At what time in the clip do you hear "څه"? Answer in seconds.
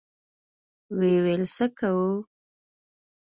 1.55-1.65